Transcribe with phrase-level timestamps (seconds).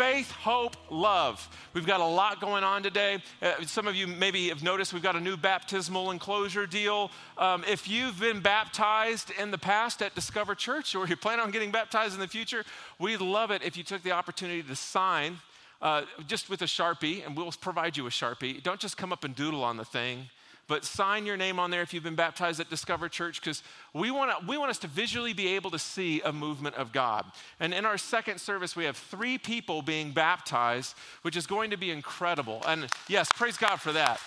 [0.00, 1.46] faith, hope, love.
[1.74, 3.22] We've got a lot going on today.
[3.42, 7.10] Uh, some of you maybe have noticed we've got a new baptismal enclosure deal.
[7.36, 11.50] Um, if you've been baptized in the past at Discover Church or you plan on
[11.50, 12.64] getting baptized in the future,
[12.98, 15.36] we'd love it if you took the opportunity to sign
[15.82, 18.62] uh, just with a Sharpie, and we'll provide you a Sharpie.
[18.62, 20.30] Don't just come up and doodle on the thing
[20.70, 24.12] but sign your name on there if you've been baptized at Discover Church because we
[24.12, 27.24] want we want us to visually be able to see a movement of God.
[27.58, 31.76] And in our second service, we have three people being baptized, which is going to
[31.76, 32.62] be incredible.
[32.68, 34.20] And yes, praise God for that.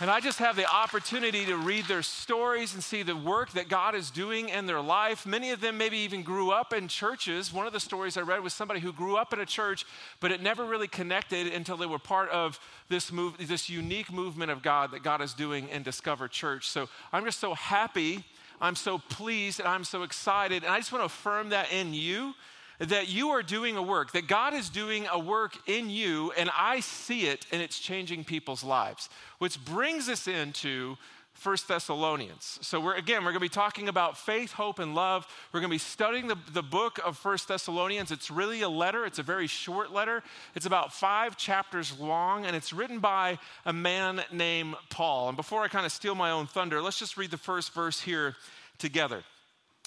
[0.00, 3.68] And I just have the opportunity to read their stories and see the work that
[3.68, 5.26] God is doing in their life.
[5.26, 7.52] Many of them maybe even grew up in churches.
[7.52, 9.84] One of the stories I read was somebody who grew up in a church,
[10.20, 14.52] but it never really connected until they were part of this move, this unique movement
[14.52, 16.68] of God that God is doing in Discover Church.
[16.68, 18.24] So I'm just so happy.
[18.60, 20.62] I'm so pleased and I'm so excited.
[20.62, 22.34] And I just want to affirm that in you
[22.78, 26.50] that you are doing a work, that God is doing a work in you, and
[26.56, 29.08] I see it, and it's changing people's lives.
[29.38, 30.96] Which brings us into
[31.38, 32.58] First Thessalonians.
[32.62, 35.24] So we're again, we're going to be talking about faith, hope, and love.
[35.52, 38.10] We're going to be studying the, the book of First Thessalonians.
[38.10, 39.06] It's really a letter.
[39.06, 40.24] It's a very short letter.
[40.56, 45.28] It's about five chapters long, and it's written by a man named Paul.
[45.28, 48.00] And before I kind of steal my own thunder, let's just read the first verse
[48.00, 48.34] here
[48.78, 49.22] together.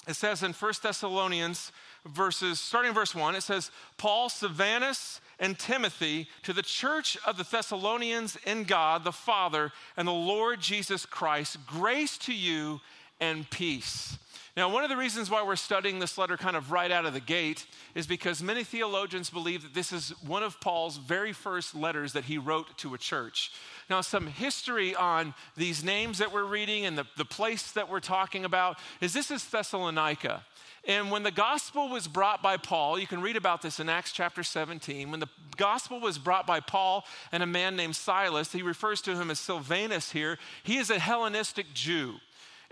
[0.08, 1.70] It says in First Thessalonians
[2.06, 7.36] verses, starting in verse 1, it says, Paul, Silvanus, and Timothy to the church of
[7.36, 12.80] the Thessalonians in God the Father and the Lord Jesus Christ, grace to you
[13.20, 14.18] and peace.
[14.54, 17.14] Now, one of the reasons why we're studying this letter kind of right out of
[17.14, 17.64] the gate
[17.94, 22.24] is because many theologians believe that this is one of Paul's very first letters that
[22.24, 23.50] he wrote to a church.
[23.88, 28.00] Now, some history on these names that we're reading and the, the place that we're
[28.00, 30.44] talking about is this is Thessalonica.
[30.84, 34.10] And when the gospel was brought by Paul, you can read about this in Acts
[34.10, 35.10] chapter 17.
[35.10, 39.14] When the gospel was brought by Paul and a man named Silas, he refers to
[39.14, 40.38] him as Silvanus here.
[40.64, 42.16] He is a Hellenistic Jew.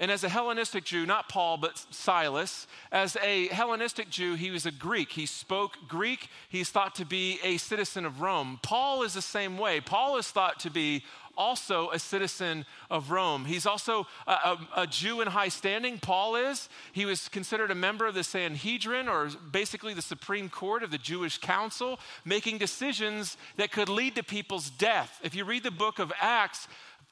[0.00, 4.64] And as a Hellenistic Jew, not Paul, but Silas, as a Hellenistic Jew, he was
[4.64, 5.12] a Greek.
[5.12, 6.28] He spoke Greek.
[6.48, 8.58] He's thought to be a citizen of Rome.
[8.62, 9.78] Paul is the same way.
[9.78, 11.04] Paul is thought to be
[11.36, 13.44] also a citizen of Rome.
[13.44, 16.68] He's also a, a, a, Jew in high standing, Paul is.
[16.92, 20.98] He was considered a member of the Sanhedrin, or basically the Supreme Court of the
[20.98, 25.20] Jewish Council, making decisions that could lead to people's death.
[25.22, 26.68] If you read the book of Acts,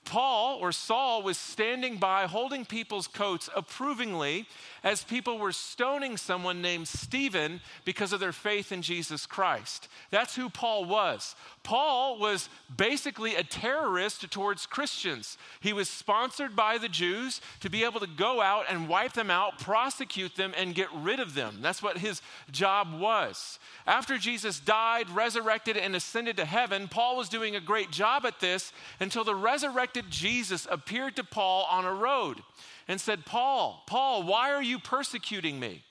[0.09, 4.47] Paul or Saul was standing by holding people's coats approvingly
[4.83, 9.89] as people were stoning someone named Stephen because of their faith in Jesus Christ.
[10.11, 11.37] That's who Paul was.
[11.63, 15.37] Paul was basically a terrorist towards Christians.
[15.61, 19.31] He was sponsored by the Jews to be able to go out and wipe them
[19.31, 21.59] out, prosecute them, and get rid of them.
[21.61, 23.59] That's what his job was.
[23.87, 28.41] After Jesus died, resurrected, and ascended to heaven, Paul was doing a great job at
[28.41, 32.43] this until the resurrected Jesus appeared to Paul on a road
[32.87, 35.83] and said, Paul, Paul, why are you persecuting me?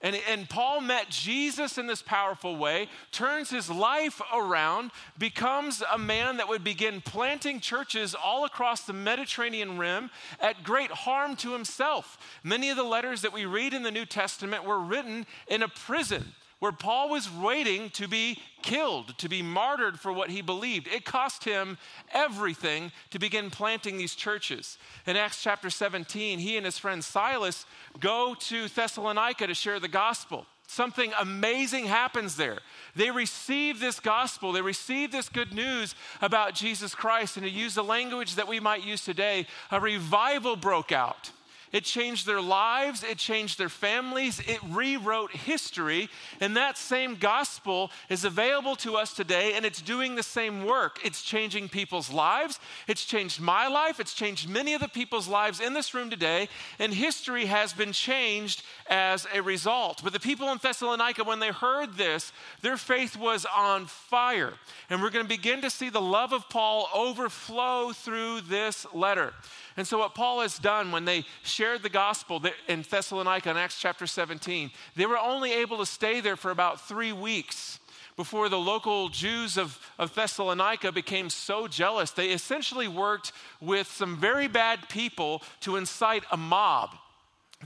[0.00, 5.98] And, and Paul met Jesus in this powerful way, turns his life around, becomes a
[5.98, 10.10] man that would begin planting churches all across the Mediterranean rim
[10.40, 12.16] at great harm to himself.
[12.44, 15.68] Many of the letters that we read in the New Testament were written in a
[15.68, 20.88] prison where Paul was waiting to be killed, to be martyred for what he believed.
[20.88, 21.78] It cost him
[22.12, 24.78] everything to begin planting these churches.
[25.06, 27.64] In Acts chapter 17, he and his friend Silas
[28.00, 30.46] go to Thessalonica to share the gospel.
[30.66, 32.58] Something amazing happens there.
[32.94, 37.74] They receive this gospel, they receive this good news about Jesus Christ, and to use
[37.74, 41.30] the language that we might use today, a revival broke out.
[41.72, 46.08] It changed their lives, it changed their families, it rewrote history.
[46.40, 50.98] And that same gospel is available to us today, and it's doing the same work.
[51.04, 55.60] It's changing people's lives, it's changed my life, it's changed many of the people's lives
[55.60, 60.00] in this room today, and history has been changed as a result.
[60.02, 64.54] But the people in Thessalonica, when they heard this, their faith was on fire.
[64.88, 69.34] And we're going to begin to see the love of Paul overflow through this letter.
[69.78, 73.80] And so, what Paul has done when they shared the gospel in Thessalonica in Acts
[73.80, 77.78] chapter 17, they were only able to stay there for about three weeks
[78.16, 82.10] before the local Jews of, of Thessalonica became so jealous.
[82.10, 83.30] They essentially worked
[83.60, 86.96] with some very bad people to incite a mob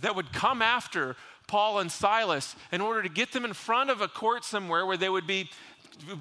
[0.03, 1.17] that would come after
[1.47, 4.99] Paul and Silas in order to get them in front of a court somewhere where
[4.99, 5.49] they would be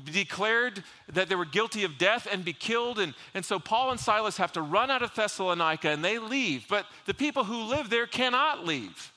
[0.06, 3.00] declared that they were guilty of death and be killed.
[3.00, 6.68] And, and so Paul and Silas have to run out of Thessalonica and they leave.
[6.68, 9.12] But the people who live there cannot leave.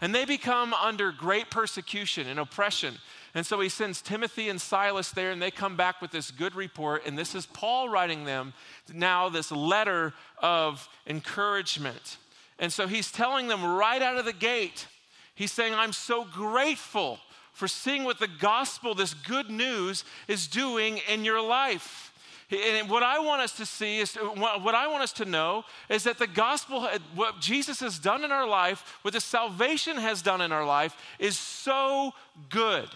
[0.00, 2.94] And they become under great persecution and oppression.
[3.34, 6.54] And so he sends Timothy and Silas there, and they come back with this good
[6.54, 7.06] report.
[7.06, 8.54] And this is Paul writing them
[8.92, 12.16] now this letter of encouragement.
[12.58, 14.86] And so he's telling them right out of the gate,
[15.34, 17.18] he's saying, I'm so grateful
[17.60, 22.10] for seeing what the gospel, this good news, is doing in your life.
[22.50, 26.04] And what I want us to see is, what I want us to know is
[26.04, 30.40] that the gospel, what Jesus has done in our life, what the salvation has done
[30.40, 32.14] in our life, is so
[32.48, 32.88] good.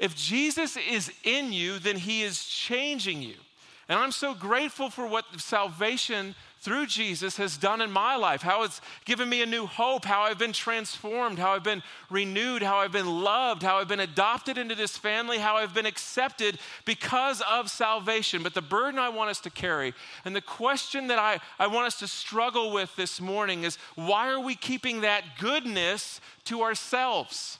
[0.00, 3.36] If Jesus is in you, then he is changing you.
[3.88, 6.34] And I'm so grateful for what salvation
[6.68, 10.24] through Jesus has done in my life, how it's given me a new hope, how
[10.24, 14.58] I've been transformed, how I've been renewed, how I've been loved, how I've been adopted
[14.58, 18.42] into this family, how I've been accepted because of salvation.
[18.42, 19.94] But the burden I want us to carry
[20.26, 24.28] and the question that I, I want us to struggle with this morning is why
[24.28, 27.57] are we keeping that goodness to ourselves?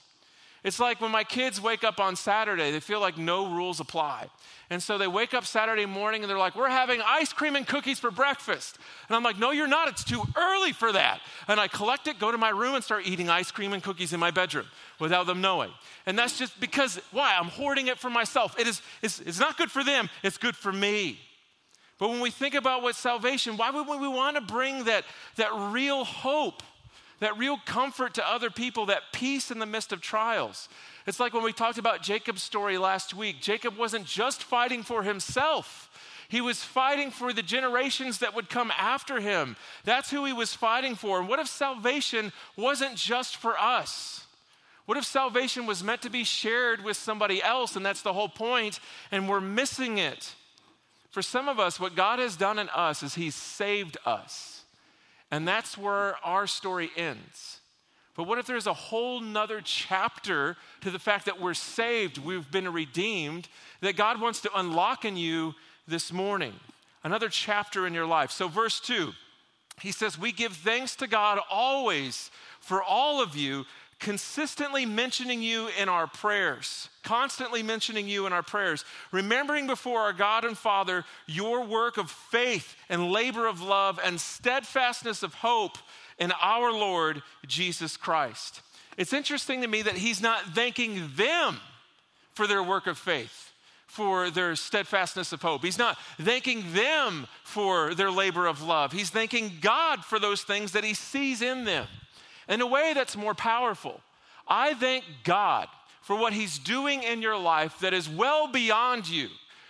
[0.63, 4.27] It's like when my kids wake up on Saturday, they feel like no rules apply.
[4.69, 7.65] And so they wake up Saturday morning and they're like, We're having ice cream and
[7.65, 8.77] cookies for breakfast.
[9.07, 9.87] And I'm like, No, you're not.
[9.87, 11.21] It's too early for that.
[11.47, 14.11] And I collect it, go to my room, and start eating ice cream and cookies
[14.11, 14.65] in my bedroom
[14.99, 15.71] without them knowing.
[16.05, 17.35] And that's just because, why?
[17.39, 18.59] I'm hoarding it for myself.
[18.59, 21.19] It is, it's, it's not good for them, it's good for me.
[21.99, 25.03] But when we think about what salvation, why would we want to bring that,
[25.35, 26.63] that real hope?
[27.19, 30.69] That real comfort to other people, that peace in the midst of trials.
[31.05, 33.41] It's like when we talked about Jacob's story last week.
[33.41, 35.89] Jacob wasn't just fighting for himself.
[36.29, 39.55] He was fighting for the generations that would come after him.
[39.83, 41.19] That's who he was fighting for.
[41.19, 44.25] And what if salvation wasn't just for us?
[44.85, 48.29] What if salvation was meant to be shared with somebody else, and that's the whole
[48.29, 48.79] point,
[49.11, 50.33] and we're missing it?
[51.11, 54.58] For some of us, what God has done in us is He's saved us.
[55.31, 57.59] And that's where our story ends.
[58.15, 62.51] But what if there's a whole nother chapter to the fact that we're saved, we've
[62.51, 63.47] been redeemed,
[63.81, 65.53] that God wants to unlock in you
[65.87, 66.53] this morning?
[67.03, 68.31] Another chapter in your life.
[68.31, 69.13] So, verse 2,
[69.81, 72.29] he says, We give thanks to God always
[72.59, 73.65] for all of you
[73.99, 80.13] consistently mentioning you in our prayers, constantly mentioning you in our prayers, remembering before our
[80.13, 85.77] God and Father your work of faith and labor of love and steadfastness of hope
[86.17, 88.61] in our Lord Jesus Christ.
[88.97, 91.57] It's interesting to me that he's not thanking them
[92.33, 93.51] for their work of faith.
[93.87, 95.63] For their steadfastness of hope.
[95.63, 98.91] He's not thanking them for their labor of love.
[98.91, 101.87] He's thanking God for those things that he sees in them
[102.49, 104.01] in a way that's more powerful.
[104.47, 105.67] I thank God
[106.01, 109.29] for what He's doing in your life that is well beyond you.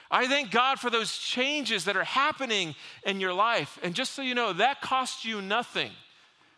[0.10, 2.74] I thank God for those changes that are happening
[3.06, 3.78] in your life.
[3.84, 5.92] And just so you know, that costs you nothing.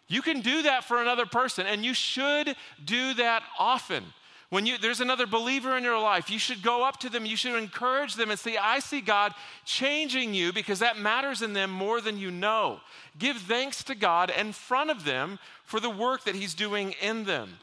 [0.07, 4.03] You can do that for another person, and you should do that often.
[4.51, 7.37] When you, there's another believer in your life, you should go up to them, you
[7.37, 9.33] should encourage them and say, I see God
[9.63, 12.81] changing you because that matters in them more than you know.
[13.17, 17.23] Give thanks to God in front of them for the work that He's doing in
[17.23, 17.59] them.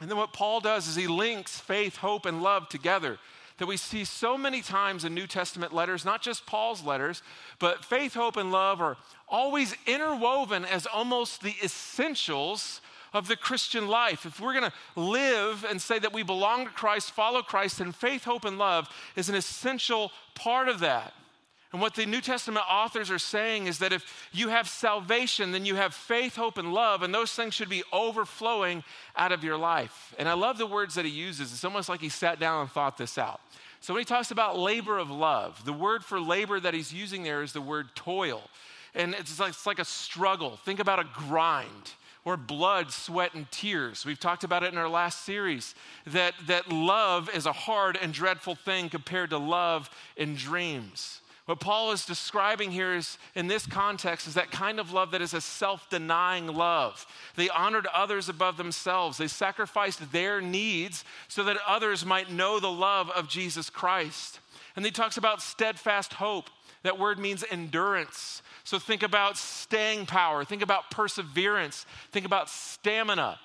[0.00, 3.20] And then what Paul does is he links faith, hope, and love together
[3.58, 7.22] that we see so many times in New Testament letters, not just Paul's letters,
[7.60, 8.96] but faith, hope, and love are
[9.28, 12.80] always interwoven as almost the essentials
[13.12, 14.24] of the Christian life.
[14.26, 17.92] If we're going to live and say that we belong to Christ, follow Christ, then
[17.92, 21.12] faith, hope, and love is an essential part of that.
[21.72, 25.64] And what the New Testament authors are saying is that if you have salvation, then
[25.64, 28.84] you have faith, hope, and love, and those things should be overflowing
[29.16, 30.14] out of your life.
[30.18, 31.50] And I love the words that he uses.
[31.50, 33.40] It's almost like he sat down and thought this out.
[33.80, 37.22] So when he talks about labor of love, the word for labor that he's using
[37.22, 38.42] there is the word toil.
[38.94, 40.58] And it's like, it's like a struggle.
[40.58, 41.92] Think about a grind
[42.24, 44.04] or blood, sweat, and tears.
[44.04, 45.74] We've talked about it in our last series
[46.06, 51.20] that, that love is a hard and dreadful thing compared to love in dreams.
[51.46, 55.20] What Paul is describing here is, in this context, is that kind of love that
[55.20, 57.04] is a self denying love.
[57.34, 62.70] They honored others above themselves, they sacrificed their needs so that others might know the
[62.70, 64.38] love of Jesus Christ.
[64.76, 66.48] And he talks about steadfast hope.
[66.84, 68.42] That word means endurance.
[68.64, 73.38] So think about staying power, think about perseverance, think about stamina.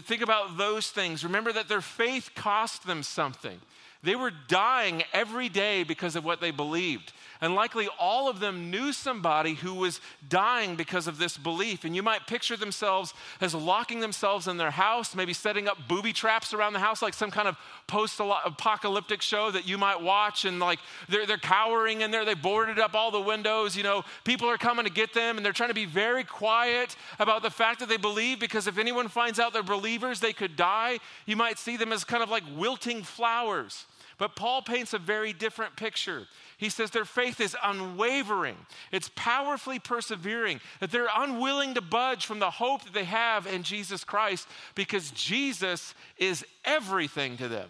[0.00, 1.22] Think about those things.
[1.22, 3.60] Remember that their faith cost them something.
[4.02, 7.12] They were dying every day because of what they believed.
[7.42, 11.84] And likely all of them knew somebody who was dying because of this belief.
[11.84, 16.12] And you might picture themselves as locking themselves in their house, maybe setting up booby
[16.12, 17.56] traps around the house, like some kind of
[17.88, 20.44] post apocalyptic show that you might watch.
[20.44, 23.76] And like they're, they're cowering in there, they boarded up all the windows.
[23.76, 26.94] You know, people are coming to get them, and they're trying to be very quiet
[27.18, 30.54] about the fact that they believe because if anyone finds out they're believers, they could
[30.54, 31.00] die.
[31.26, 33.86] You might see them as kind of like wilting flowers.
[34.22, 36.28] But Paul paints a very different picture.
[36.56, 38.54] He says their faith is unwavering,
[38.92, 43.64] it's powerfully persevering, that they're unwilling to budge from the hope that they have in
[43.64, 47.68] Jesus Christ because Jesus is everything to them.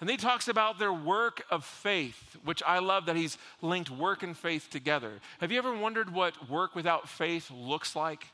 [0.00, 4.22] And he talks about their work of faith, which I love that he's linked work
[4.22, 5.20] and faith together.
[5.40, 8.28] Have you ever wondered what work without faith looks like?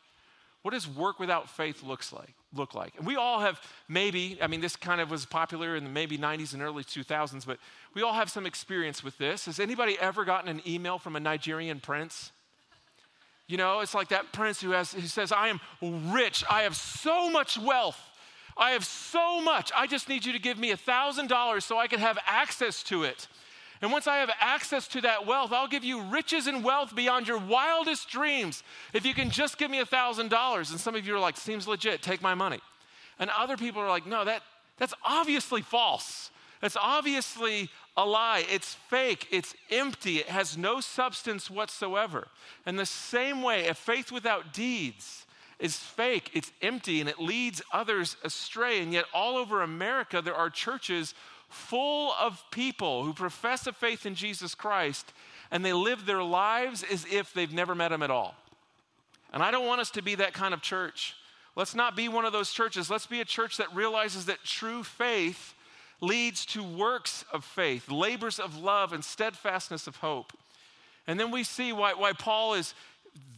[0.62, 2.34] What does work without faith looks like?
[2.52, 2.94] Look like?
[2.96, 6.18] And we all have maybe, I mean, this kind of was popular in the maybe
[6.18, 7.58] 90s and early 2000s, but
[7.94, 9.46] we all have some experience with this.
[9.46, 12.32] Has anybody ever gotten an email from a Nigerian prince?
[13.46, 15.60] You know, it's like that prince who, has, who says, I am
[16.12, 18.00] rich, I have so much wealth.
[18.56, 19.72] I have so much.
[19.74, 23.04] I just need you to give me a $1,000 so I can have access to
[23.04, 23.26] it.
[23.82, 27.26] And once I have access to that wealth, I'll give you riches and wealth beyond
[27.26, 30.70] your wildest dreams if you can just give me a $1,000.
[30.70, 32.60] And some of you are like, seems legit, take my money.
[33.18, 34.42] And other people are like, no, that,
[34.76, 36.30] that's obviously false.
[36.60, 38.44] That's obviously a lie.
[38.50, 39.28] It's fake.
[39.30, 40.18] It's empty.
[40.18, 42.28] It has no substance whatsoever.
[42.66, 45.24] And the same way, a faith without deeds
[45.60, 48.82] is fake, it's empty, and it leads others astray.
[48.82, 51.14] And yet, all over America, there are churches
[51.50, 55.12] full of people who profess a faith in Jesus Christ
[55.50, 58.34] and they live their lives as if they've never met him at all.
[59.32, 61.14] And I don't want us to be that kind of church.
[61.56, 62.88] Let's not be one of those churches.
[62.88, 65.54] Let's be a church that realizes that true faith
[66.00, 70.32] leads to works of faith, labors of love, and steadfastness of hope.
[71.06, 72.74] And then we see why, why Paul is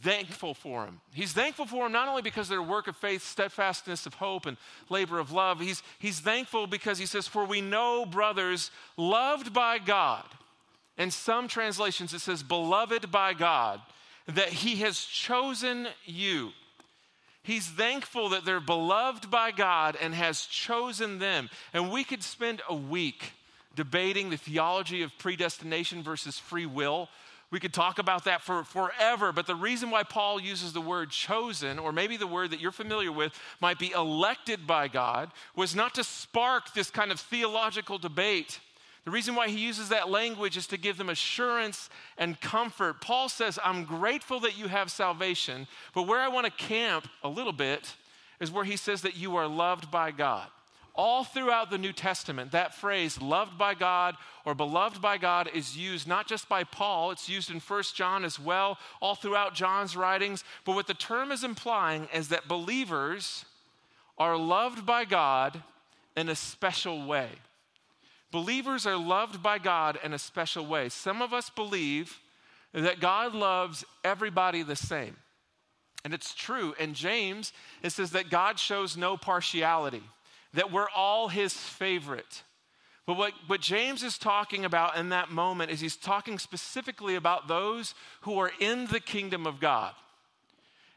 [0.01, 0.99] thankful for him.
[1.13, 4.57] He's thankful for him not only because their work of faith, steadfastness of hope, and
[4.89, 5.59] labor of love.
[5.59, 10.25] He's, he's thankful because he says, For we know, brothers, loved by God.
[10.97, 13.81] In some translations, it says, Beloved by God,
[14.27, 16.51] that he has chosen you.
[17.43, 21.49] He's thankful that they're beloved by God and has chosen them.
[21.73, 23.33] And we could spend a week
[23.75, 27.09] debating the theology of predestination versus free will.
[27.53, 31.11] We could talk about that for forever, but the reason why Paul uses the word
[31.11, 33.31] chosen, or maybe the word that you're familiar with
[33.61, 38.59] might be elected by God, was not to spark this kind of theological debate.
[39.05, 43.01] The reason why he uses that language is to give them assurance and comfort.
[43.01, 47.29] Paul says, I'm grateful that you have salvation, but where I want to camp a
[47.29, 47.93] little bit
[48.39, 50.47] is where he says that you are loved by God.
[50.95, 55.75] All throughout the New Testament, that phrase, loved by God or beloved by God, is
[55.75, 59.97] used not just by Paul, it's used in 1 John as well, all throughout John's
[59.97, 60.43] writings.
[60.65, 63.45] But what the term is implying is that believers
[64.19, 65.63] are loved by God
[66.15, 67.29] in a special way.
[68.31, 70.89] Believers are loved by God in a special way.
[70.89, 72.19] Some of us believe
[72.71, 75.15] that God loves everybody the same.
[76.03, 76.75] And it's true.
[76.79, 80.03] In James, it says that God shows no partiality
[80.53, 82.43] that we're all his favorite.
[83.05, 87.47] But what, what James is talking about in that moment is he's talking specifically about
[87.47, 89.93] those who are in the kingdom of God.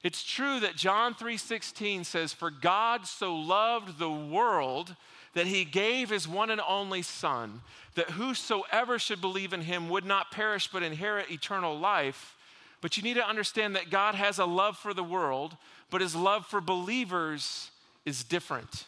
[0.05, 4.95] It's true that John 3:16 says for God so loved the world
[5.33, 7.63] that he gave his one and only son
[7.97, 12.37] that whosoever should believe in him would not perish but inherit eternal life.
[12.81, 15.57] But you need to understand that God has a love for the world,
[15.91, 17.71] but his love for believers
[18.05, 18.87] is different.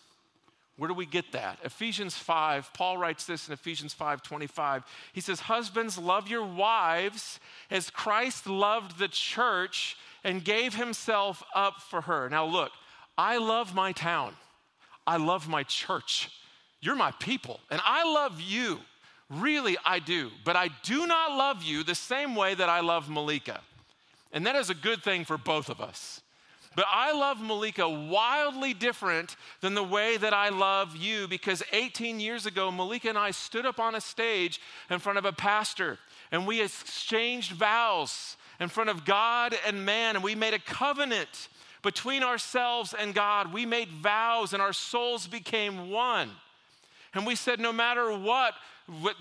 [0.78, 1.58] Where do we get that?
[1.64, 4.84] Ephesians 5, Paul writes this in Ephesians 5 25.
[5.12, 11.82] He says, Husbands, love your wives as Christ loved the church and gave himself up
[11.82, 12.28] for her.
[12.28, 12.70] Now, look,
[13.18, 14.34] I love my town,
[15.04, 16.30] I love my church.
[16.80, 18.78] You're my people, and I love you.
[19.28, 20.30] Really, I do.
[20.44, 23.60] But I do not love you the same way that I love Malika.
[24.32, 26.20] And that is a good thing for both of us.
[26.76, 32.20] But I love Malika wildly different than the way that I love you because 18
[32.20, 34.60] years ago, Malika and I stood up on a stage
[34.90, 35.98] in front of a pastor
[36.30, 41.48] and we exchanged vows in front of God and man and we made a covenant
[41.82, 43.52] between ourselves and God.
[43.52, 46.30] We made vows and our souls became one.
[47.14, 48.54] And we said, no matter what,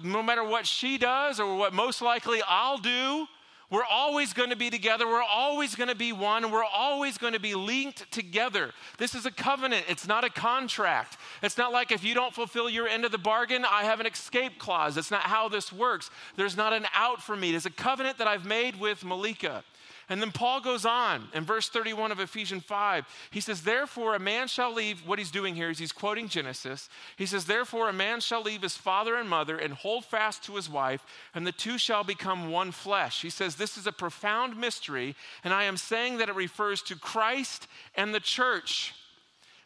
[0.04, 3.27] no matter what she does or what most likely I'll do,
[3.70, 5.06] We're always going to be together.
[5.06, 6.52] We're always going to be one.
[6.52, 8.72] We're always going to be linked together.
[8.98, 9.86] This is a covenant.
[9.90, 11.18] It's not a contract.
[11.44, 14.06] It's not like if you don't fulfill your end of the bargain, I have an
[14.06, 14.96] escape clause.
[14.96, 16.10] That's not how this works.
[16.38, 17.54] There's not an out for me.
[17.54, 19.66] It's a covenant that I've made with Malika.
[20.10, 23.06] And then Paul goes on in verse 31 of Ephesians 5.
[23.30, 26.88] He says, Therefore, a man shall leave, what he's doing here is he's quoting Genesis.
[27.18, 30.56] He says, Therefore, a man shall leave his father and mother and hold fast to
[30.56, 33.22] his wife, and the two shall become one flesh.
[33.22, 36.96] He says, This is a profound mystery, and I am saying that it refers to
[36.96, 38.94] Christ and the church.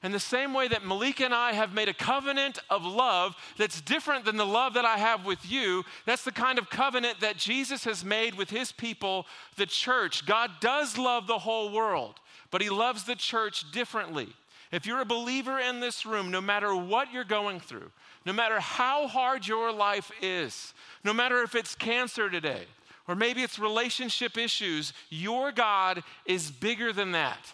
[0.04, 3.82] In the same way that Malika and I have made a covenant of love that's
[3.82, 7.38] different than the love that I have with you, that's the kind of covenant that
[7.38, 9.28] Jesus has made with his people,
[9.58, 10.26] the church.
[10.26, 12.16] God does love the whole world,
[12.50, 14.30] but he loves the church differently.
[14.72, 17.92] If you're a believer in this room, no matter what you're going through,
[18.26, 22.64] no matter how hard your life is, no matter if it's cancer today,
[23.08, 27.54] or maybe it's relationship issues, your God is bigger than that.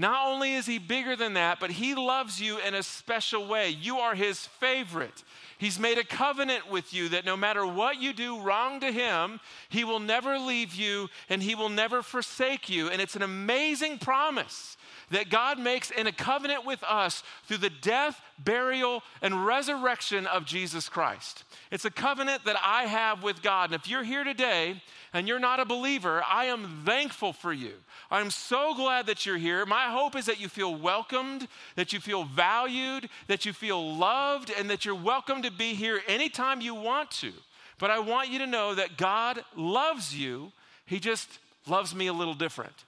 [0.00, 3.70] Not only is he bigger than that, but he loves you in a special way.
[3.70, 5.24] You are his favorite.
[5.58, 9.40] He's made a covenant with you that no matter what you do wrong to him,
[9.68, 12.88] he will never leave you and he will never forsake you.
[12.88, 14.76] And it's an amazing promise
[15.10, 20.44] that God makes in a covenant with us through the death, burial, and resurrection of
[20.44, 21.44] Jesus Christ.
[21.70, 23.70] It's a covenant that I have with God.
[23.70, 27.72] And if you're here today and you're not a believer, I am thankful for you.
[28.10, 29.66] I'm so glad that you're here.
[29.66, 34.52] My hope is that you feel welcomed, that you feel valued, that you feel loved,
[34.56, 37.32] and that you're welcome to be here anytime you want to.
[37.78, 40.52] But I want you to know that God loves you.
[40.84, 42.84] He just loves me a little different.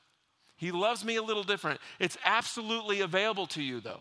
[0.56, 1.80] He loves me a little different.
[1.98, 4.00] It's absolutely available to you, though.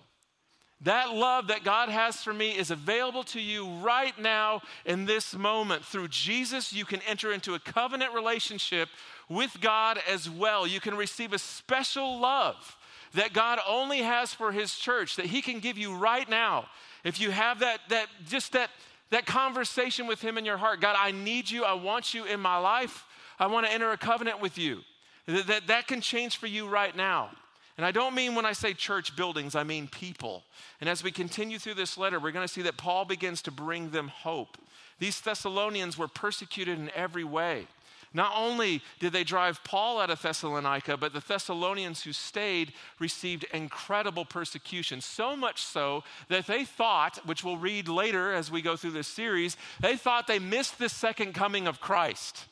[0.82, 5.36] That love that God has for me is available to you right now in this
[5.36, 5.84] moment.
[5.84, 8.88] Through Jesus, you can enter into a covenant relationship
[9.28, 10.66] with God as well.
[10.66, 12.78] You can receive a special love
[13.14, 16.68] that God only has for his church that he can give you right now.
[17.04, 18.70] If you have that that just that
[19.10, 21.64] that conversation with him in your heart, God, I need you.
[21.64, 23.06] I want you in my life.
[23.40, 24.82] I want to enter a covenant with you.
[25.26, 27.30] That, that, that can change for you right now.
[27.78, 30.44] And I don't mean when I say church buildings, I mean people.
[30.82, 33.52] And as we continue through this letter, we're going to see that Paul begins to
[33.52, 34.58] bring them hope.
[35.00, 37.68] These Thessalonians were persecuted in every way.
[38.14, 43.46] Not only did they drive Paul out of Thessalonica, but the Thessalonians who stayed received
[43.54, 45.00] incredible persecution.
[45.00, 49.08] So much so that they thought, which we'll read later as we go through this
[49.08, 52.46] series, they thought they missed the second coming of Christ.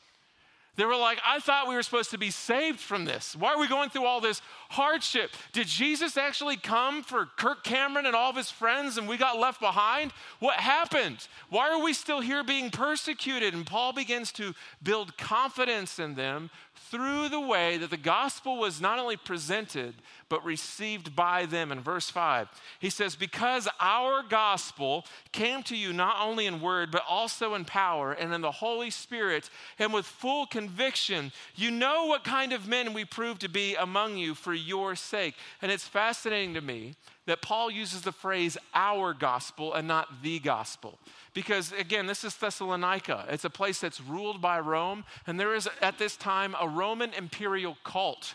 [0.76, 3.34] They were like, I thought we were supposed to be saved from this.
[3.34, 5.30] Why are we going through all this hardship?
[5.52, 9.38] Did Jesus actually come for Kirk Cameron and all of his friends and we got
[9.38, 10.12] left behind?
[10.38, 11.26] What happened?
[11.48, 13.54] Why are we still here being persecuted?
[13.54, 16.50] And Paul begins to build confidence in them
[16.90, 19.94] through the way that the gospel was not only presented,
[20.28, 21.72] but received by them.
[21.72, 26.90] In verse 5, he says, Because our gospel came to you not only in word,
[26.90, 32.06] but also in power and in the Holy Spirit and with full conviction, you know
[32.06, 35.34] what kind of men we prove to be among you for your sake.
[35.62, 36.94] And it's fascinating to me
[37.26, 40.98] that Paul uses the phrase our gospel and not the gospel.
[41.34, 43.26] Because again, this is Thessalonica.
[43.28, 47.12] It's a place that's ruled by Rome, and there is at this time a Roman
[47.14, 48.34] imperial cult.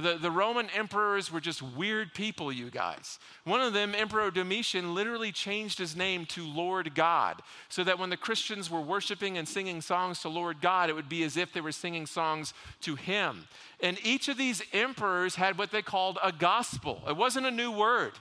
[0.00, 3.18] The, the Roman emperors were just weird people, you guys.
[3.44, 8.10] One of them, Emperor Domitian, literally changed his name to Lord God, so that when
[8.10, 11.52] the Christians were worshiping and singing songs to Lord God, it would be as if
[11.52, 13.48] they were singing songs to him.
[13.80, 17.02] And each of these emperors had what they called a gospel.
[17.08, 18.12] It wasn't a new word.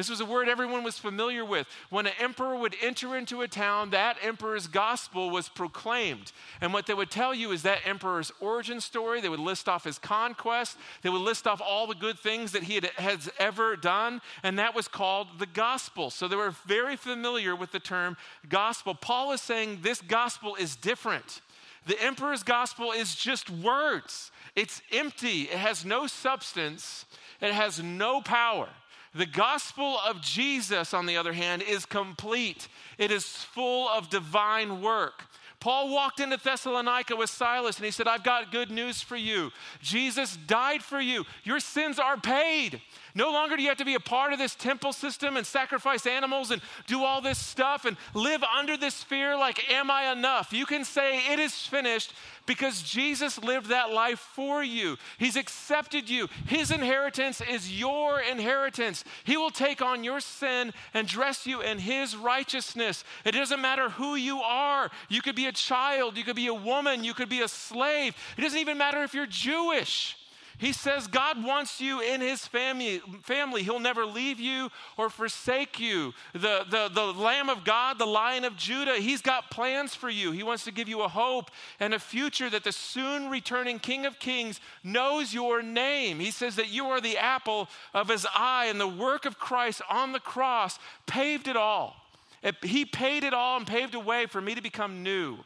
[0.00, 1.66] This was a word everyone was familiar with.
[1.90, 6.32] When an emperor would enter into a town, that emperor's gospel was proclaimed.
[6.62, 9.20] And what they would tell you is that emperor's origin story.
[9.20, 10.78] They would list off his conquest.
[11.02, 14.22] They would list off all the good things that he had, has ever done.
[14.42, 16.08] And that was called the gospel.
[16.08, 18.16] So they were very familiar with the term
[18.48, 18.94] gospel.
[18.94, 21.42] Paul is saying this gospel is different.
[21.84, 27.04] The emperor's gospel is just words, it's empty, it has no substance,
[27.42, 28.70] it has no power.
[29.14, 32.68] The gospel of Jesus, on the other hand, is complete.
[32.96, 35.24] It is full of divine work.
[35.58, 39.50] Paul walked into Thessalonica with Silas and he said, I've got good news for you.
[39.82, 41.26] Jesus died for you.
[41.44, 42.80] Your sins are paid.
[43.14, 46.06] No longer do you have to be a part of this temple system and sacrifice
[46.06, 50.52] animals and do all this stuff and live under this fear like, Am I enough?
[50.52, 52.12] You can say, It is finished
[52.46, 54.96] because Jesus lived that life for you.
[55.18, 56.28] He's accepted you.
[56.46, 59.04] His inheritance is your inheritance.
[59.24, 63.04] He will take on your sin and dress you in His righteousness.
[63.24, 64.90] It doesn't matter who you are.
[65.08, 68.16] You could be a child, you could be a woman, you could be a slave.
[68.36, 70.16] It doesn't even matter if you're Jewish.
[70.60, 73.00] He says God wants you in his family.
[73.22, 73.62] family.
[73.62, 74.68] He'll never leave you
[74.98, 76.12] or forsake you.
[76.34, 80.32] The, the, the Lamb of God, the Lion of Judah, he's got plans for you.
[80.32, 84.04] He wants to give you a hope and a future that the soon returning King
[84.04, 86.20] of Kings knows your name.
[86.20, 89.80] He says that you are the apple of his eye, and the work of Christ
[89.88, 91.96] on the cross paved it all.
[92.42, 95.38] It, he paid it all and paved a way for me to become new.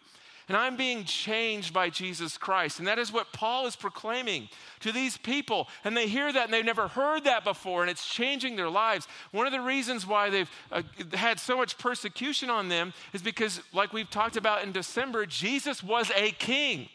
[0.48, 2.78] And I'm being changed by Jesus Christ.
[2.78, 4.48] And that is what Paul is proclaiming
[4.80, 5.68] to these people.
[5.84, 9.08] And they hear that and they've never heard that before, and it's changing their lives.
[9.32, 10.82] One of the reasons why they've uh,
[11.14, 15.82] had so much persecution on them is because, like we've talked about in December, Jesus
[15.82, 16.88] was a king,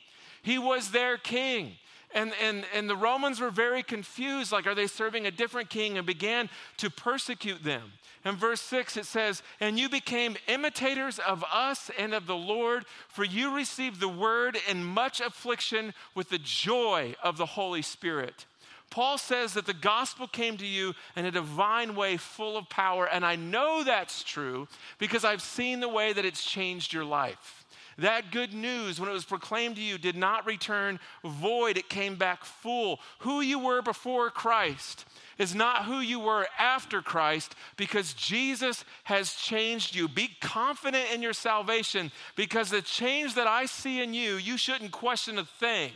[0.43, 1.73] he was their king.
[2.12, 5.97] And, and, and the Romans were very confused like, are they serving a different king?
[5.97, 7.83] And began to persecute them.
[8.25, 12.86] In verse 6, it says, And you became imitators of us and of the Lord,
[13.08, 18.45] for you received the word in much affliction with the joy of the Holy Spirit.
[18.89, 23.08] Paul says that the gospel came to you in a divine way, full of power.
[23.08, 27.65] And I know that's true because I've seen the way that it's changed your life.
[27.99, 32.15] That good news, when it was proclaimed to you, did not return void, it came
[32.15, 32.99] back full.
[33.19, 35.05] Who you were before Christ
[35.38, 40.07] is not who you were after Christ because Jesus has changed you.
[40.07, 44.91] Be confident in your salvation because the change that I see in you, you shouldn't
[44.91, 45.91] question a thing.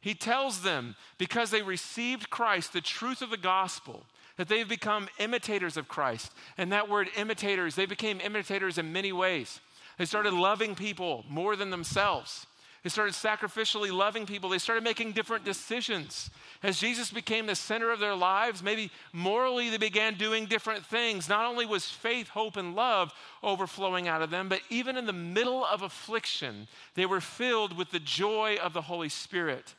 [0.00, 4.04] He tells them because they received Christ, the truth of the gospel,
[4.36, 6.32] that they've become imitators of Christ.
[6.58, 9.60] And that word imitators, they became imitators in many ways.
[9.98, 12.46] They started loving people more than themselves.
[12.82, 14.50] They started sacrificially loving people.
[14.50, 16.30] They started making different decisions.
[16.62, 21.26] As Jesus became the center of their lives, maybe morally they began doing different things.
[21.26, 23.10] Not only was faith, hope, and love
[23.42, 27.90] overflowing out of them, but even in the middle of affliction, they were filled with
[27.90, 29.74] the joy of the Holy Spirit.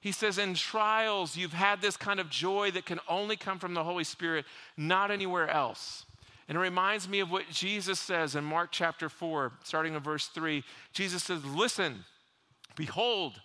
[0.00, 3.74] He says, in trials, you've had this kind of joy that can only come from
[3.74, 6.06] the Holy Spirit, not anywhere else.
[6.48, 10.28] And it reminds me of what Jesus says in Mark chapter 4, starting in verse
[10.28, 10.64] 3.
[10.92, 12.04] Jesus says, Listen,
[12.74, 13.40] behold,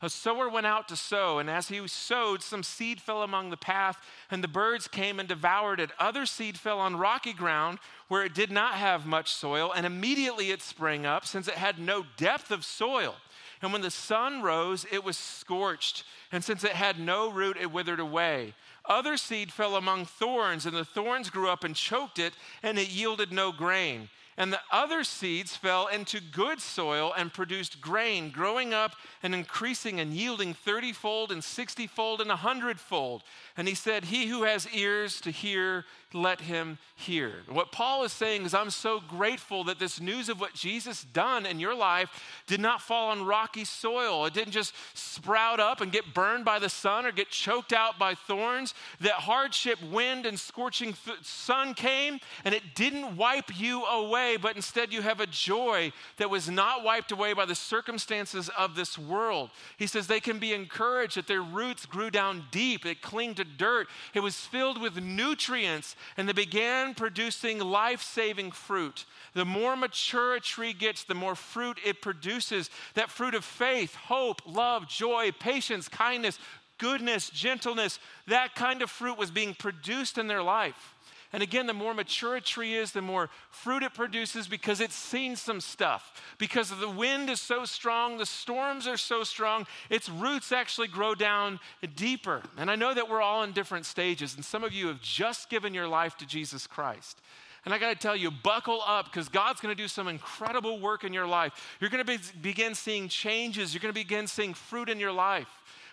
[0.00, 3.56] a sower went out to sow, and as he sowed, some seed fell among the
[3.56, 3.98] path,
[4.30, 5.90] and the birds came and devoured it.
[5.98, 10.50] Other seed fell on rocky ground where it did not have much soil, and immediately
[10.52, 13.16] it sprang up, since it had no depth of soil.
[13.60, 17.72] And when the sun rose, it was scorched, and since it had no root, it
[17.72, 18.54] withered away.
[18.88, 22.88] Other seed fell among thorns, and the thorns grew up and choked it, and it
[22.88, 24.08] yielded no grain.
[24.38, 29.98] And the other seeds fell into good soil and produced grain, growing up and increasing
[29.98, 33.24] and yielding thirtyfold and sixtyfold and a hundredfold.
[33.56, 37.42] And he said, He who has ears to hear, let him hear.
[37.48, 41.44] What Paul is saying is, I'm so grateful that this news of what Jesus done
[41.44, 42.08] in your life
[42.46, 44.24] did not fall on rocky soil.
[44.24, 47.98] It didn't just sprout up and get burned by the sun or get choked out
[47.98, 48.72] by thorns.
[49.00, 54.92] That hardship, wind, and scorching sun came and it didn't wipe you away, but instead
[54.92, 59.50] you have a joy that was not wiped away by the circumstances of this world.
[59.76, 63.44] He says they can be encouraged that their roots grew down deep, it clinged to
[63.44, 69.04] dirt, it was filled with nutrients and they began producing life saving fruit.
[69.34, 72.70] The more mature a tree gets, the more fruit it produces.
[72.94, 76.38] That fruit of faith, hope, love, joy, patience, kindness,
[76.78, 80.94] goodness, gentleness, that kind of fruit was being produced in their life.
[81.32, 84.94] And again, the more mature a tree is, the more fruit it produces because it's
[84.94, 86.22] seen some stuff.
[86.38, 91.14] Because the wind is so strong, the storms are so strong, its roots actually grow
[91.14, 91.60] down
[91.96, 92.42] deeper.
[92.56, 95.50] And I know that we're all in different stages, and some of you have just
[95.50, 97.20] given your life to Jesus Christ.
[97.66, 100.80] And I got to tell you, buckle up because God's going to do some incredible
[100.80, 101.76] work in your life.
[101.80, 105.12] You're going to be, begin seeing changes, you're going to begin seeing fruit in your
[105.12, 105.48] life.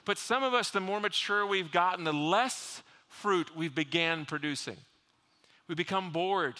[0.05, 4.77] But some of us, the more mature we've gotten, the less fruit we've began producing.
[5.67, 6.55] We become bored.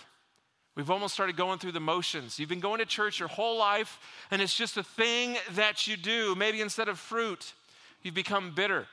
[0.75, 2.37] We've almost started going through the motions.
[2.37, 3.97] You've been going to church your whole life,
[4.29, 6.35] and it's just a thing that you do.
[6.35, 7.53] Maybe instead of fruit,
[8.01, 8.87] you've become bitter.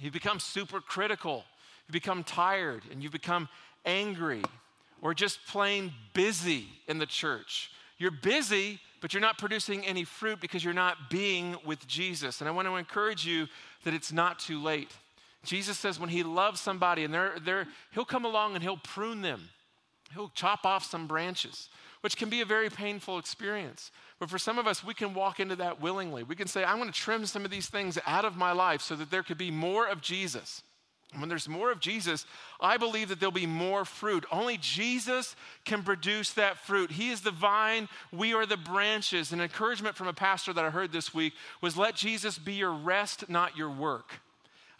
[0.00, 1.44] You've become super critical.
[1.86, 3.48] You've become tired, and you've become
[3.84, 4.42] angry,
[5.02, 7.70] or just plain busy in the church.
[7.98, 12.40] You're busy, but you're not producing any fruit because you're not being with Jesus.
[12.40, 13.46] And I want to encourage you
[13.84, 14.90] that it's not too late.
[15.44, 19.22] Jesus says when he loves somebody and they're, they're, he'll come along and he'll prune
[19.22, 19.48] them.
[20.12, 21.68] He'll chop off some branches,
[22.00, 23.90] which can be a very painful experience.
[24.18, 26.22] But for some of us, we can walk into that willingly.
[26.22, 28.80] We can say, I want to trim some of these things out of my life
[28.80, 30.62] so that there could be more of Jesus.
[31.18, 32.26] When there's more of Jesus,
[32.60, 34.24] I believe that there'll be more fruit.
[34.32, 36.90] Only Jesus can produce that fruit.
[36.90, 39.32] He is the vine, we are the branches.
[39.32, 42.72] An encouragement from a pastor that I heard this week was let Jesus be your
[42.72, 44.20] rest, not your work.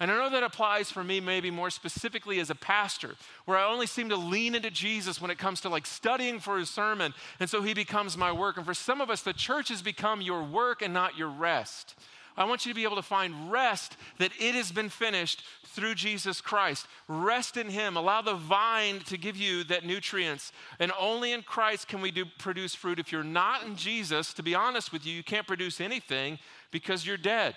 [0.01, 3.71] And I know that applies for me maybe more specifically as a pastor, where I
[3.71, 7.15] only seem to lean into Jesus when it comes to like studying for his sermon,
[7.39, 8.57] and so he becomes my work.
[8.57, 11.95] And for some of us, the church has become your work and not your rest.
[12.37, 15.95] I want you to be able to find rest that it has been finished through
[15.95, 16.87] Jesus Christ.
[17.07, 17.97] Rest in Him.
[17.97, 20.51] Allow the vine to give you that nutrients.
[20.81, 22.99] And only in Christ can we do, produce fruit.
[22.99, 26.41] If you're not in Jesus, to be honest with you, you can't produce anything
[26.73, 27.55] because you're dead.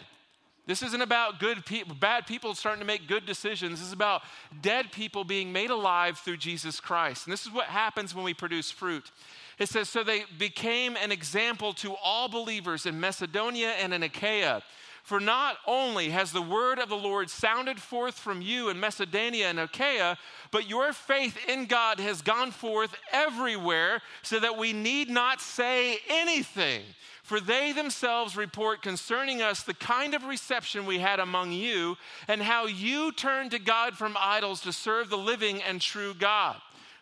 [0.68, 3.80] This isn't about good people, bad people starting to make good decisions.
[3.80, 4.22] This is about
[4.62, 7.26] dead people being made alive through Jesus Christ.
[7.26, 9.10] And this is what happens when we produce fruit.
[9.58, 14.62] It says, So they became an example to all believers in Macedonia and in Achaia.
[15.08, 19.48] For not only has the word of the Lord sounded forth from you in Macedonia
[19.48, 20.18] and Achaia,
[20.52, 26.00] but your faith in God has gone forth everywhere, so that we need not say
[26.10, 26.84] anything.
[27.24, 31.96] For they themselves report concerning us the kind of reception we had among you,
[32.28, 36.58] and how you turned to God from idols to serve the living and true God.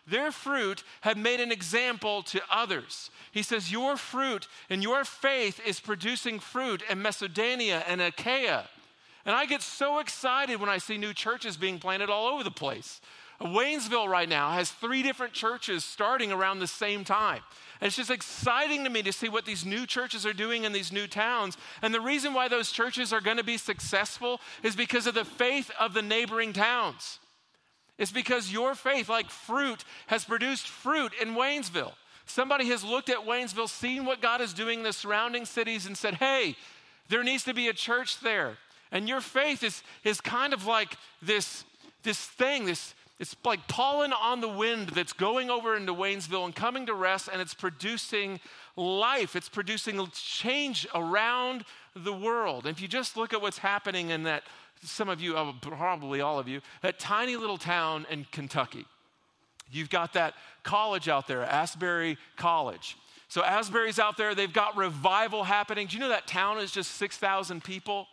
[0.06, 3.10] Their fruit had made an example to others.
[3.32, 8.68] He says, Your fruit and your faith is producing fruit in Macedonia and Achaia.
[9.24, 12.50] And I get so excited when I see new churches being planted all over the
[12.50, 13.00] place.
[13.40, 17.42] Waynesville right now has three different churches starting around the same time.
[17.80, 20.72] And it's just exciting to me to see what these new churches are doing in
[20.72, 21.58] these new towns.
[21.82, 25.24] And the reason why those churches are going to be successful is because of the
[25.24, 27.18] faith of the neighboring towns.
[27.98, 31.92] It's because your faith, like fruit, has produced fruit in Waynesville.
[32.26, 35.96] Somebody has looked at Waynesville, seen what God is doing in the surrounding cities, and
[35.96, 36.56] said, hey,
[37.08, 38.58] there needs to be a church there.
[38.92, 41.64] And your faith is, is kind of like this,
[42.02, 46.54] this thing, this, it's like pollen on the wind that's going over into Waynesville and
[46.54, 48.40] coming to rest, and it's producing
[48.76, 49.34] life.
[49.34, 52.66] It's producing change around the world.
[52.66, 54.42] And if you just look at what's happening in that,
[54.82, 58.84] some of you, uh, probably all of you, that tiny little town in Kentucky.
[59.70, 62.96] You've got that college out there, Asbury College.
[63.28, 65.88] So Asbury's out there, they've got revival happening.
[65.88, 68.06] Do you know that town is just 6,000 people?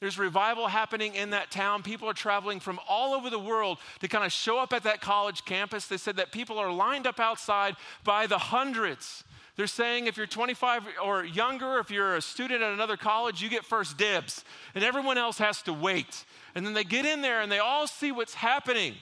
[0.00, 1.82] There's revival happening in that town.
[1.82, 5.00] People are traveling from all over the world to kind of show up at that
[5.00, 5.86] college campus.
[5.86, 9.24] They said that people are lined up outside by the hundreds.
[9.56, 13.48] They're saying if you're 25 or younger, if you're a student at another college, you
[13.48, 16.24] get first dibs, and everyone else has to wait.
[16.54, 18.94] And then they get in there and they all see what's happening.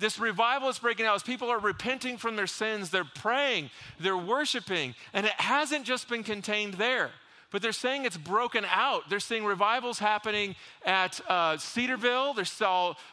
[0.00, 4.16] This revival is breaking out as people are repenting from their sins, they're praying, they're
[4.16, 7.10] worshiping, and it hasn't just been contained there
[7.50, 9.08] but they're saying it's broken out.
[9.08, 12.34] They're seeing revivals happening at uh, Cedarville.
[12.34, 12.62] There's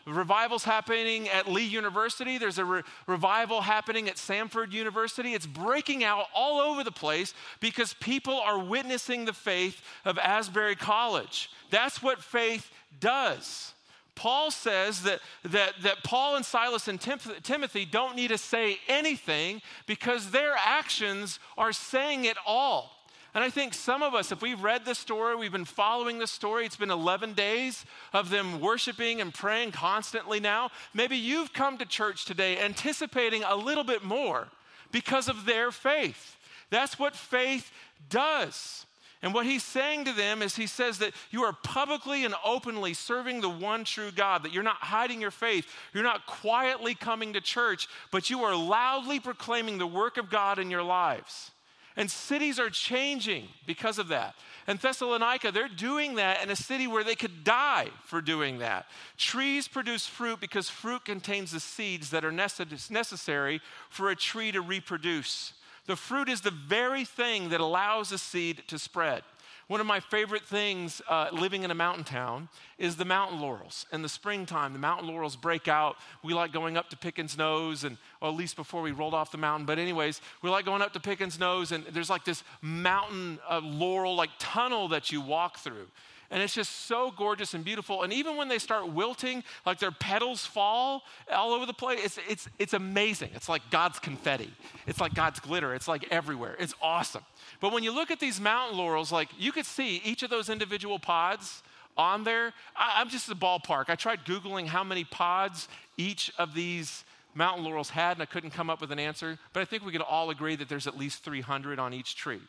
[0.06, 2.38] revivals happening at Lee University.
[2.38, 5.34] There's a re- revival happening at Samford University.
[5.34, 10.76] It's breaking out all over the place because people are witnessing the faith of Asbury
[10.76, 11.50] College.
[11.70, 12.70] That's what faith
[13.00, 13.74] does.
[14.16, 18.80] Paul says that, that, that Paul and Silas and Tim- Timothy don't need to say
[18.88, 22.95] anything because their actions are saying it all.
[23.36, 26.32] And I think some of us, if we've read this story, we've been following this
[26.32, 30.72] story, it's been 11 days of them worshiping and praying constantly now.
[30.94, 34.48] Maybe you've come to church today anticipating a little bit more
[34.94, 36.38] because of their faith.
[36.70, 37.74] That's what faith
[38.10, 38.86] does.
[39.22, 42.94] And what he's saying to them is he says that you are publicly and openly
[42.94, 47.34] serving the one true God, that you're not hiding your faith, you're not quietly coming
[47.34, 51.52] to church, but you are loudly proclaiming the work of God in your lives.
[51.98, 54.36] And cities are changing because of that.
[54.68, 58.88] And Thessalonica, they're doing that in a city where they could die for doing that.
[59.18, 64.62] Trees produce fruit because fruit contains the seeds that are necessary for a tree to
[64.62, 65.54] reproduce.
[65.86, 69.22] The fruit is the very thing that allows a seed to spread.
[69.68, 73.88] One of my favorite things uh, living in a mountain town is the mountain laurels.
[73.92, 75.98] In the springtime, the mountain laurels break out.
[76.24, 79.32] We like going up to Pickens Nose, and or at least before we rolled off
[79.32, 79.66] the mountain.
[79.66, 83.60] But anyways, we like going up to Pickens Nose, and there's like this mountain uh,
[83.64, 85.88] laurel like tunnel that you walk through.
[86.32, 88.04] And it's just so gorgeous and beautiful.
[88.04, 92.20] And even when they start wilting, like their petals fall all over the place, it's,
[92.30, 93.30] it's, it's amazing.
[93.36, 94.52] It's like God's confetti.
[94.88, 95.74] It's like God's glitter.
[95.74, 96.56] It's like everywhere.
[96.60, 97.24] It's awesome.
[97.62, 100.50] But when you look at these mountain laurels, like you could see each of those
[100.50, 101.64] individual pods
[101.98, 102.54] on there.
[102.76, 103.86] I, am just a ballpark.
[103.90, 108.52] I tried Googling how many pods each of these mountain laurels had, and I couldn't
[108.52, 109.38] come up with an answer.
[109.54, 112.42] But I think we could all agree that there's at least 300 on each tree.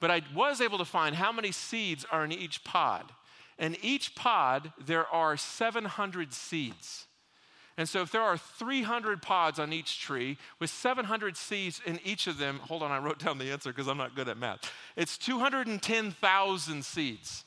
[0.00, 3.12] But I was able to find how many seeds are in each pod.
[3.62, 7.06] In each pod, there are 700 seeds.
[7.78, 12.26] And so, if there are 300 pods on each tree with 700 seeds in each
[12.26, 14.70] of them, hold on, I wrote down the answer because I'm not good at math.
[14.96, 17.44] It's 210,000 seeds.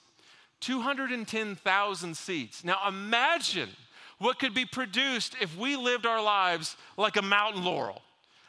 [0.62, 2.64] 210,000 seeds.
[2.64, 3.70] Now, imagine
[4.18, 8.02] what could be produced if we lived our lives like a mountain laurel.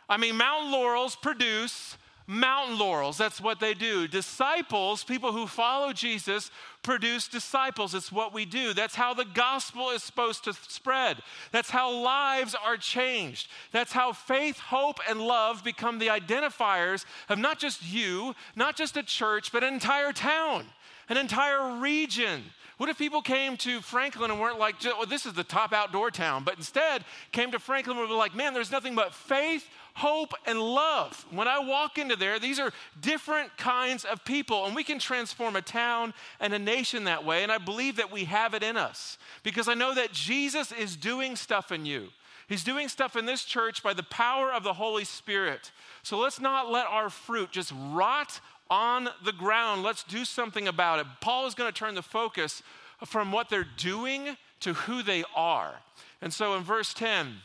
[0.08, 3.18] I mean, mountain laurels produce mountain laurels.
[3.18, 4.08] That's what they do.
[4.08, 6.50] Disciples, people who follow Jesus,
[6.82, 7.94] produce disciples.
[7.94, 8.72] It's what we do.
[8.72, 11.18] That's how the gospel is supposed to spread.
[11.52, 13.48] That's how lives are changed.
[13.72, 18.96] That's how faith, hope, and love become the identifiers of not just you, not just
[18.96, 20.66] a church, but an entire town,
[21.08, 22.42] an entire region.
[22.78, 26.10] What if people came to Franklin and weren't like, well, this is the top outdoor
[26.10, 30.34] town, but instead came to Franklin and were like, man, there's nothing but faith, hope,
[30.44, 31.24] and love.
[31.30, 35.56] When I walk into there, these are different kinds of people, and we can transform
[35.56, 37.42] a town and a nation that way.
[37.42, 40.96] And I believe that we have it in us because I know that Jesus is
[40.96, 42.08] doing stuff in you.
[42.46, 45.72] He's doing stuff in this church by the power of the Holy Spirit.
[46.02, 49.82] So let's not let our fruit just rot on the ground.
[49.82, 51.06] Let's do something about it.
[51.22, 52.62] Paul is going to turn the focus
[53.06, 55.76] from what they're doing to who they are.
[56.20, 57.36] And so in verse 10,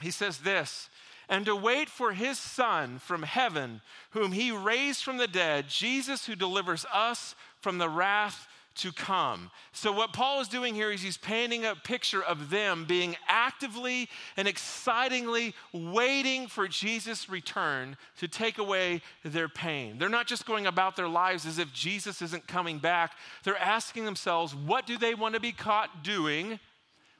[0.00, 0.88] he says this
[1.30, 6.26] and to wait for his Son from heaven, whom he raised from the dead, Jesus,
[6.26, 9.50] who delivers us from the wrath to come.
[9.72, 14.08] So, what Paul is doing here is he's painting a picture of them being actively
[14.36, 19.98] and excitingly waiting for Jesus' return to take away their pain.
[19.98, 23.12] They're not just going about their lives as if Jesus isn't coming back,
[23.44, 26.58] they're asking themselves, what do they want to be caught doing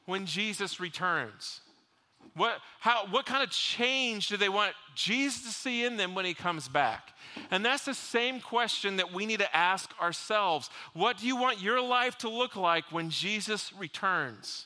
[0.05, 1.61] when Jesus returns?
[2.35, 6.23] What, how, what kind of change do they want Jesus to see in them when
[6.23, 7.11] he comes back?
[7.49, 10.69] And that's the same question that we need to ask ourselves.
[10.93, 14.65] What do you want your life to look like when Jesus returns?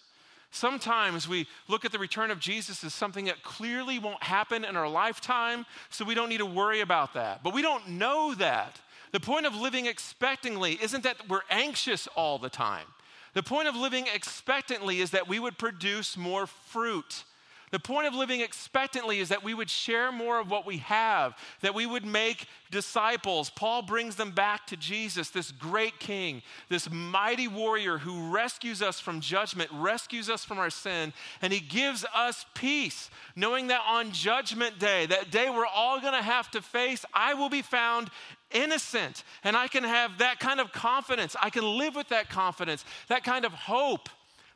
[0.51, 4.75] Sometimes we look at the return of Jesus as something that clearly won't happen in
[4.77, 7.43] our lifetime, so we don't need to worry about that.
[7.43, 8.79] But we don't know that.
[9.11, 12.85] The point of living expectantly isn't that we're anxious all the time.
[13.33, 17.25] The point of living expectantly is that we would produce more fruit
[17.71, 21.37] the point of living expectantly is that we would share more of what we have,
[21.61, 23.49] that we would make disciples.
[23.49, 28.99] Paul brings them back to Jesus, this great king, this mighty warrior who rescues us
[28.99, 34.11] from judgment, rescues us from our sin, and he gives us peace, knowing that on
[34.11, 38.09] judgment day, that day we're all going to have to face, I will be found
[38.51, 39.23] innocent.
[39.43, 41.35] And I can have that kind of confidence.
[41.41, 44.09] I can live with that confidence, that kind of hope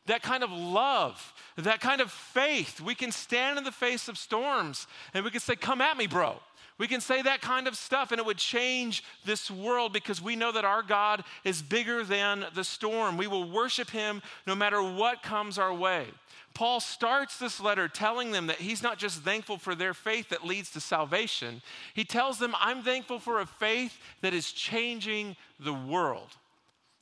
[0.10, 2.82] that kind of love, that kind of faith.
[2.82, 6.08] We can stand in the face of storms and we can say, Come at me,
[6.08, 6.40] bro.
[6.80, 10.38] We can say that kind of stuff and it would change this world because we
[10.38, 13.18] know that our God is bigger than the storm.
[13.18, 16.08] We will worship him no matter what comes our way.
[16.54, 20.46] Paul starts this letter telling them that he's not just thankful for their faith that
[20.46, 21.62] leads to salvation,
[21.94, 26.38] he tells them, I'm thankful for a faith that is changing the world.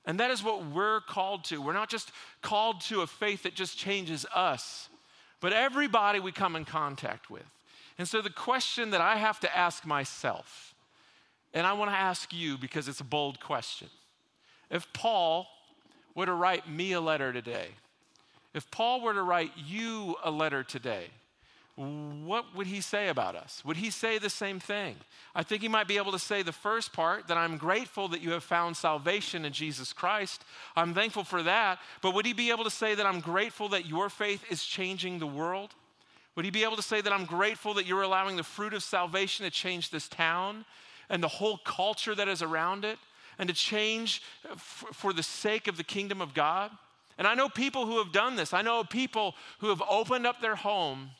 [0.07, 1.61] And that is what we're called to.
[1.61, 4.87] We're not just called to a faith that just changes us,
[5.41, 7.43] but everybody we come in contact with.
[7.99, 10.73] And so the question that I have to ask myself,
[11.53, 13.89] and I want to ask you because it's a bold question.
[14.71, 15.45] If Paul
[16.15, 17.67] were to write me a letter today,
[18.53, 21.07] if Paul were to write you a letter today,
[21.77, 23.61] what would he say about us?
[23.63, 24.95] Would he say the same thing?
[25.35, 28.21] I think he might be able to say the first part that I'm grateful that
[28.21, 30.43] you have found salvation in Jesus Christ.
[30.75, 31.77] I'm thankful for that.
[32.01, 35.19] But would he be able to say that I'm grateful that your faith is changing
[35.19, 35.75] the world?
[36.35, 38.81] Would he be able to say that I'm grateful that you're allowing the fruit of
[38.81, 40.65] salvation to change this town
[41.09, 42.97] and the whole culture that is around it
[43.37, 44.23] and to change
[44.55, 46.71] for the sake of the kingdom of God?
[47.19, 48.51] And I know people who have done this.
[48.51, 51.11] I know people who have opened up their home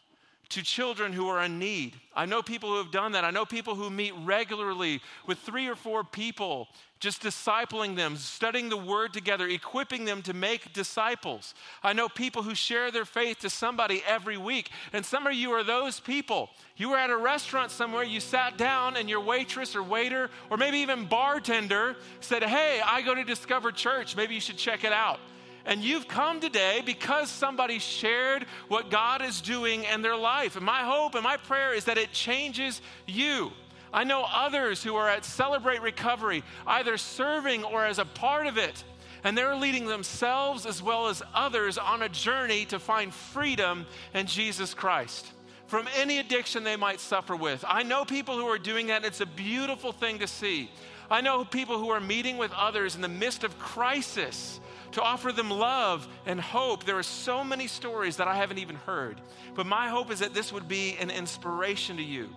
[0.49, 1.95] to children who are in need.
[2.15, 3.25] I know people who have done that.
[3.25, 6.67] I know people who meet regularly with three or four people,
[6.99, 11.53] just discipling them, studying the word together, equipping them to make disciples.
[11.83, 14.69] I know people who share their faith to somebody every week.
[14.93, 16.49] And some of you are those people.
[16.77, 20.57] You were at a restaurant somewhere, you sat down, and your waitress or waiter, or
[20.57, 24.15] maybe even bartender said, Hey, I go to Discover Church.
[24.15, 25.19] Maybe you should check it out.
[25.67, 30.55] And you've come today because somebody shared what God is doing in their life.
[30.55, 33.51] And my hope and my prayer is that it changes you.
[33.91, 38.57] I know others who are at Celebrate Recovery, either serving or as a part of
[38.57, 38.81] it.
[39.25, 44.25] And they're leading themselves as well as others on a journey to find freedom in
[44.25, 45.33] Jesus Christ
[45.67, 47.63] from any addiction they might suffer with.
[47.67, 50.71] I know people who are doing that, and it's a beautiful thing to see.
[51.09, 54.59] I know people who are meeting with others in the midst of crisis
[54.91, 56.83] to offer them love and hope.
[56.83, 59.21] There are so many stories that I haven't even heard.
[59.55, 62.29] But my hope is that this would be an inspiration to you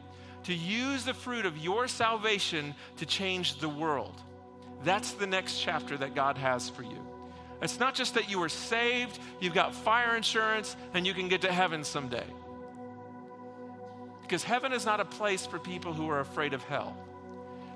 [0.45, 4.15] to use the fruit of your salvation to change the world.
[4.85, 7.07] That's the next chapter that God has for you.
[7.61, 11.43] It's not just that you are saved, you've got fire insurance, and you can get
[11.43, 12.25] to heaven someday.
[14.23, 16.97] Because heaven is not a place for people who are afraid of hell.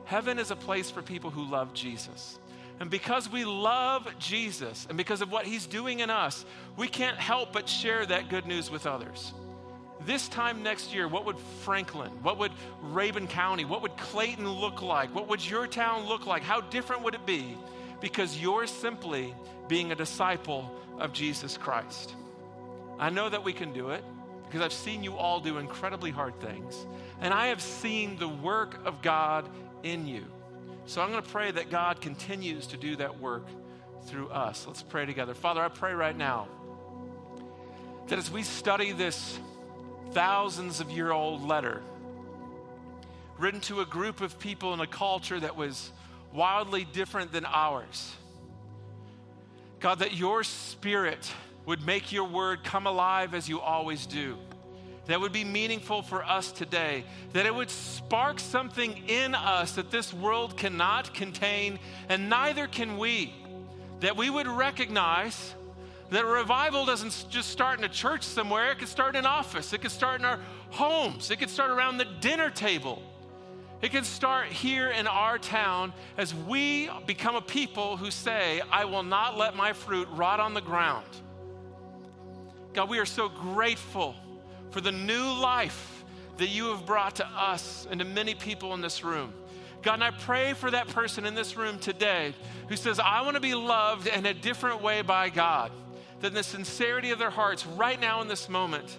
[0.05, 2.39] Heaven is a place for people who love Jesus.
[2.81, 6.45] And because we love Jesus and because of what he's doing in us,
[6.77, 9.33] we can't help but share that good news with others.
[10.05, 12.53] This time next year, what would Franklin, what would
[12.93, 15.15] Rabun County, what would Clayton look like?
[15.15, 16.43] What would your town look like?
[16.43, 17.57] How different would it be?
[18.01, 19.35] Because you're simply
[19.69, 22.15] being a disciple of Jesus Christ.
[22.99, 24.05] I know that we can do it
[24.45, 26.87] because I've seen you all do incredibly hard things,
[27.21, 29.49] and I have seen the work of God
[29.85, 30.25] in you.
[30.87, 33.47] So I'm going to pray that God continues to do that work
[34.07, 34.67] through us.
[34.67, 35.35] Let's pray together.
[35.35, 36.49] Father, I pray right now
[38.09, 39.39] that as we study this
[40.13, 41.81] thousands of year old letter
[43.39, 45.91] written to a group of people in a culture that was
[46.33, 48.15] wildly different than ours,
[49.81, 51.31] God, that your spirit
[51.67, 54.37] would make your word come alive as you always do
[55.07, 59.91] that would be meaningful for us today, that it would spark something in us that
[59.91, 61.79] this world cannot contain,
[62.09, 63.35] and neither can we.
[64.01, 65.55] That we would recognize
[66.11, 69.73] that revival doesn't just start in a church somewhere, it could start in an office,
[69.73, 70.41] it could start in our
[70.71, 73.03] homes, it could start around the dinner table.
[73.83, 78.87] It can start here in our town as we become a people who say, I
[78.87, 81.05] will not let my fruit rot on the ground.
[82.73, 84.15] God, we are so grateful
[84.75, 86.05] for the new life
[86.37, 89.33] that you have brought to us and to many people in this room.
[89.83, 92.35] God, and I pray for that person in this room today
[92.69, 95.71] who says, I want to be loved in a different way by God.
[96.23, 98.99] That the sincerity of their hearts, right now in this moment,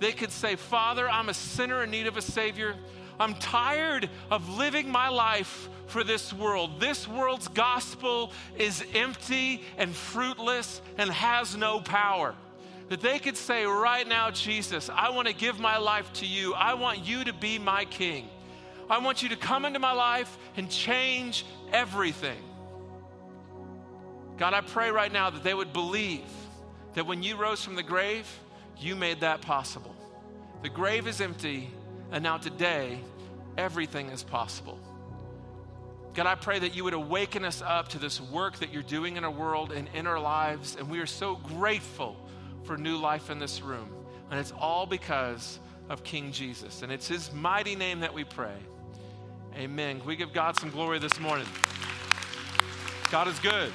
[0.00, 2.74] they could say, Father, I'm a sinner in need of a Savior.
[3.18, 6.78] I'm tired of living my life for this world.
[6.78, 12.34] This world's gospel is empty and fruitless and has no power
[12.90, 16.54] that they could say right now, Jesus, I want to give my life to you.
[16.54, 18.28] I want you to be my king.
[18.90, 22.42] I want you to come into my life and change everything.
[24.36, 26.28] God, I pray right now that they would believe
[26.94, 28.26] that when you rose from the grave,
[28.76, 29.94] you made that possible.
[30.62, 31.70] The grave is empty,
[32.10, 32.98] and now today,
[33.56, 34.80] everything is possible.
[36.14, 39.16] God, I pray that you would awaken us up to this work that you're doing
[39.16, 42.16] in our world and in our lives, and we are so grateful
[42.64, 43.88] for new life in this room.
[44.30, 45.58] And it's all because
[45.88, 46.82] of King Jesus.
[46.82, 48.56] And it's his mighty name that we pray.
[49.56, 49.98] Amen.
[49.98, 51.46] Can we give God some glory this morning?
[53.10, 53.72] God is good.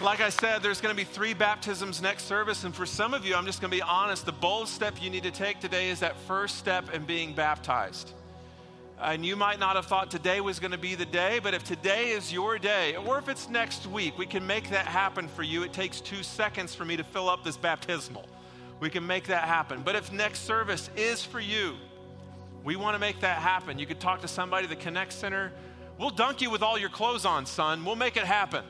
[0.00, 2.64] Like I said, there's going to be three baptisms next service.
[2.64, 5.10] And for some of you, I'm just going to be honest, the bold step you
[5.10, 8.12] need to take today is that first step in being baptized.
[9.00, 11.62] And you might not have thought today was going to be the day, but if
[11.62, 15.44] today is your day, or if it's next week, we can make that happen for
[15.44, 15.62] you.
[15.62, 18.26] It takes two seconds for me to fill up this baptismal.
[18.80, 19.82] We can make that happen.
[19.84, 21.76] But if next service is for you,
[22.64, 23.78] we want to make that happen.
[23.78, 25.52] You could talk to somebody at the Connect Center.
[25.96, 27.84] We'll dunk you with all your clothes on, son.
[27.84, 28.64] We'll make it happen.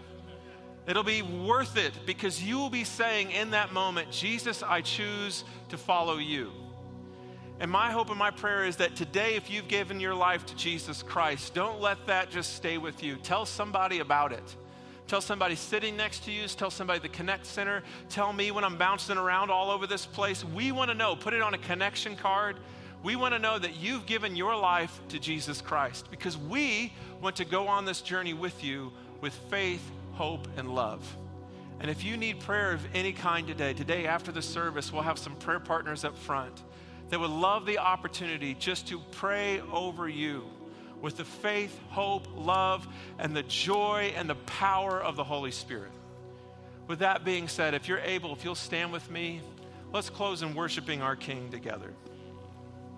[0.86, 5.44] It'll be worth it because you will be saying in that moment, Jesus, I choose
[5.70, 6.50] to follow you.
[7.61, 10.56] And my hope and my prayer is that today, if you've given your life to
[10.56, 13.16] Jesus Christ, don't let that just stay with you.
[13.16, 14.56] Tell somebody about it.
[15.09, 18.76] Tell somebody sitting next to you, tell somebody the Connect Center, tell me when I'm
[18.76, 20.44] bouncing around all over this place.
[20.44, 22.56] We want to know, put it on a connection card.
[23.02, 26.92] We want to know that you've given your life to Jesus Christ because we
[27.22, 29.82] want to go on this journey with you with faith,
[30.12, 31.16] hope, and love.
[31.80, 35.18] And if you need prayer of any kind today, today after the service, we'll have
[35.18, 36.62] some prayer partners up front
[37.09, 40.44] that would love the opportunity just to pray over you
[41.00, 42.86] with the faith, hope, love,
[43.18, 45.92] and the joy and the power of the Holy Spirit.
[46.86, 49.40] With that being said, if you're able, if you'll stand with me,
[49.92, 51.92] let's close in worshiping our King together.